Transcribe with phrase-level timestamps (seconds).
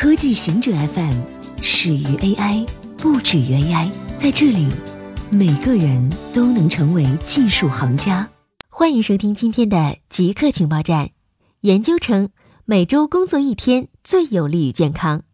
[0.00, 1.14] 科技行者 FM
[1.60, 2.66] 始于 AI，
[2.96, 3.90] 不止于 AI。
[4.18, 4.66] 在这里，
[5.30, 8.26] 每个人都能成为技术行家。
[8.70, 11.10] 欢迎收听今天的极客情报站。
[11.60, 12.30] 研究称，
[12.64, 15.24] 每周工作一天最有利于健康。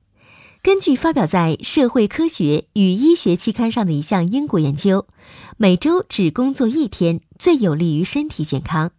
[0.64, 5.07] 根据发表在《社会科学与医学》期刊上的一项英国研究，
[5.57, 8.91] 每周只工作一天最有利于身体健康。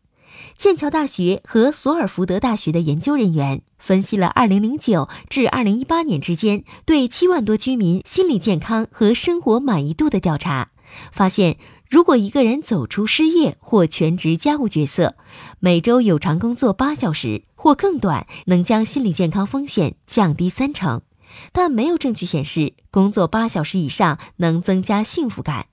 [0.57, 10.71] 剑桥大学和索尔福德大学的研究人员分析了2009至2018年之间对7万多居民心理健康和生活满意度的调查，
[11.11, 11.57] 发现，
[11.89, 15.15] 如果一个人走出失业或全职家务角色，
[15.59, 21.01] 每周有偿工作八小时或更短，能将心理健康风险降低三成。
[21.51, 25.67] 但没有证据显示工作八小时以上能增加幸福感。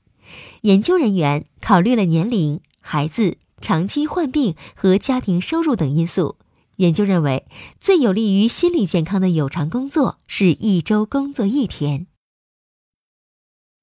[0.62, 3.38] 研究人员考虑了年龄、孩子。
[3.64, 6.36] 长期患病和家庭收入等因素，
[6.76, 7.46] 研究认为
[7.80, 12.06] 最有利于心理健康的有偿工作是一周工作一天。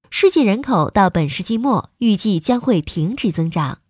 [0.08, 3.80] 世界人口到本世纪末预计将会停止增长。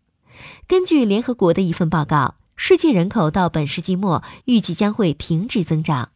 [0.66, 6.12] 根据联合国的一份报告，世界人口到本世纪末预计将会停止增长。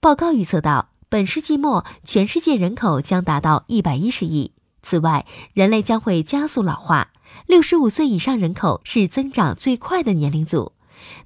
[0.00, 4.52] 报告预测到，本世纪末全世界人口将达到一百一十亿。
[4.82, 7.12] 此外，人类将会加速老化。
[7.46, 10.72] 六十五岁以上人口是增长最快的年龄组。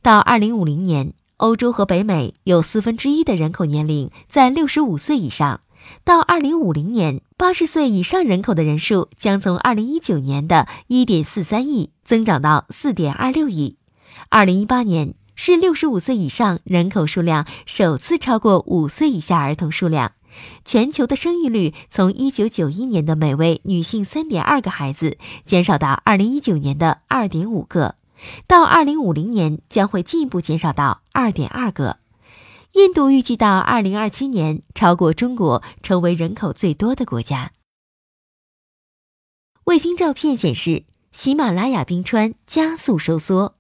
[0.02, 5.60] 到二零五零年，欧洲和北美有四分之一的人口年龄在六十五岁以上。
[6.02, 13.76] 到二零五零年，八十岁以上人口的人数将从二零一九年的一点四三亿增长到四点二六亿。
[14.30, 20.12] 二零一八年是六十五岁以上人口数量首次超过五岁以下儿童数量。
[20.64, 27.96] 全球的生育率从1991年的每位女性3.2个孩子减少到2019年的2.5个，
[28.46, 31.98] 到2050年将会进一步减少到2.2个。
[32.72, 37.52] 印度预计到2027年超过中国，成为人口最多的国家。
[39.64, 43.54] 卫星照片显示，喜马拉雅冰川加速收缩。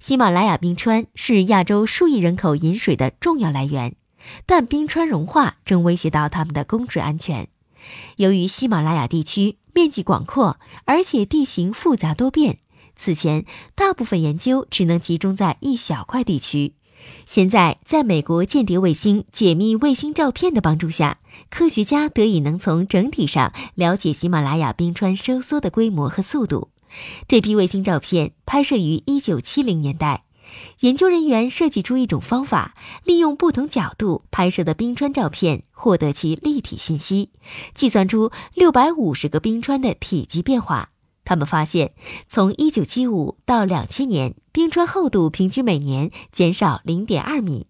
[0.00, 3.94] 喜马拉雅冰川是亚洲数亿人口饮水的重要来源。
[4.46, 7.48] 但冰川融化正威胁到他们的供水安全。
[8.16, 12.58] 由于喜马拉雅地区面积广阔，而且地形复杂多变，
[12.94, 13.44] 此前
[13.74, 16.74] 大部分研究只能集中在一小块地区。
[17.26, 21.18] 现在，在美国间谍卫星解密卫星照片的帮助下，
[21.50, 26.70] 科学家得以能从整体上了解喜马拉雅冰川收缩的规模和速度。
[27.26, 30.22] 这批卫星照片拍摄于1970年代。
[30.80, 32.74] 研究人员设计出一种方法，
[33.04, 37.30] 利用不同角度拍摄的冰川照片，获得其立体信息，
[37.74, 40.90] 计算出六百五十个冰川的体积变化。
[41.24, 41.92] 他们发现，
[42.28, 47.66] 从一九七五到两千年，冰川厚度平均每年减少零点二米；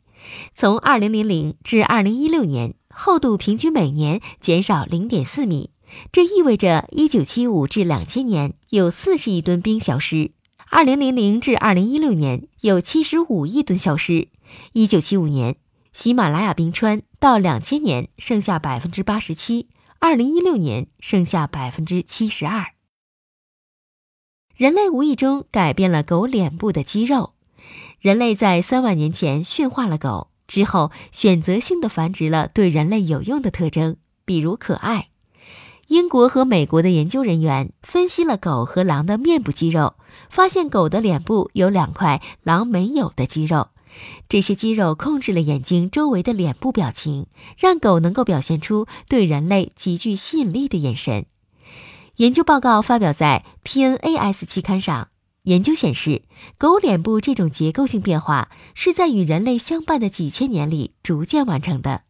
[0.55, 5.71] 从二零零零至二零一六年，厚度平均每年减少零点四米。
[6.11, 10.33] 这意味着一九七五至两千年有四十亿吨冰消失。
[10.75, 14.29] 二零零零至二零一六年有七十五亿吨消失。
[14.73, 15.57] 一九七五年，
[15.93, 19.69] 喜马拉雅冰川到两千年剩下百分之八十七，
[19.99, 22.73] 二零一六年剩下百分之七十二。
[24.57, 27.35] 人类无意中改变了狗脸部的肌肉。
[28.01, 35.11] 人类在三万年前驯化了狗之后，选择性的繁殖了对人类有用的特征，比如可爱。
[35.93, 39.97] 英国和美国的研究人员分析了狗和狼的面部肌肉，
[40.31, 43.69] 发现狗的脸部有两块狼没有的肌肉，
[44.27, 47.27] 这些肌肉控制了眼睛周围的脸部表情，
[47.59, 51.27] 让狗能够表现出对人类极具吸引力的眼神。
[52.17, 55.09] 研究报告发表在 PNAS 期刊上。
[55.43, 56.23] 研究显示，
[56.57, 62.05] 狗脸部这种结构性变化是在与人类相伴的几千年里逐渐完成的。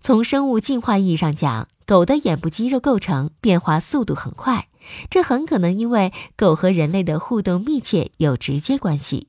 [0.00, 4.68] 从生物进化意义上讲，狗的眼部肌肉构成变化速度很快，
[5.08, 9.28] 这很可能因为狗和人类的互动密切有直接关系。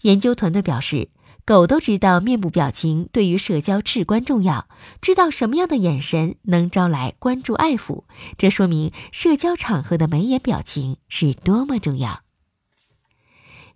[0.00, 1.10] 研究团队表示，
[1.44, 4.66] 狗都知道面部表情对于社交至关重要，
[5.02, 8.04] 知道什么样的眼神能招来关注爱抚，
[8.38, 12.22] 这说明社交场合的眉眼表情是多么重要。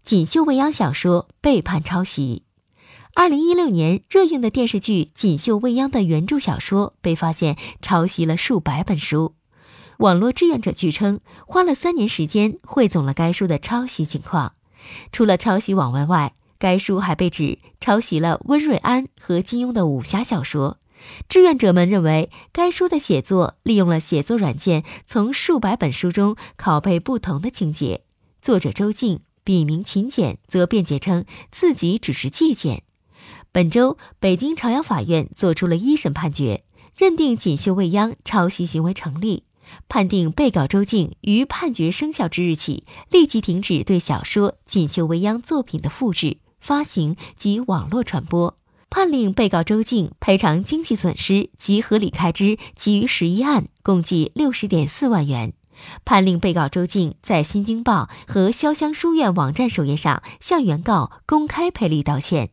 [0.02, 2.44] 锦绣未央小说背叛抄袭。
[3.19, 9.35] 二零一六年热映的电视剧《锦绣未央》的原著小说被发现抄袭了数百本书，
[9.97, 14.53] 网络志愿者据称花了三年时间汇总了该书的抄袭情况。
[15.11, 20.79] 除了抄袭网文外，该书还被指抄袭了温瑞安和金庸的武侠小说。
[21.29, 28.05] 志愿者们认为，该书的写作利用了写作软件，从数百本书中拷贝不同的情节。
[28.41, 32.85] 作者周静笔名秦简则辩解称自己只是借鉴。
[33.58, 36.62] 本周，北京朝阳法院作出了一审判决，
[36.96, 39.43] 认定锦绣未央抄袭行为成立，
[39.88, 48.56] 判定被告周静于判决生效之日起立即停止对小说《锦绣未央》作品的复制、发行及网络传播，
[48.90, 55.52] 判令被告周静赔偿经济损失及合理开支其余十一案共计六十点四万元。
[56.05, 62.50] 判令被告周静在《新京报》和潇湘书院网站首页上向原告公开赔礼道歉。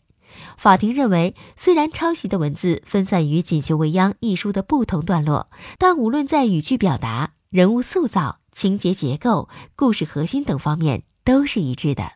[0.58, 12.14] 法庭认为，虽然抄袭的文字分散于《锦绣未央》一书的不同段落，但无论在语句表达、人物塑造、情节结构、故事核心等方面都是一致的。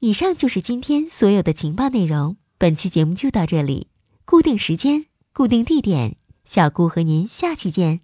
[0.00, 2.36] 以上就是今天所有的情报内容。
[2.58, 3.88] 本期节目就到这里，
[4.24, 8.02] 固定时间，固定地点，小顾和您下期见。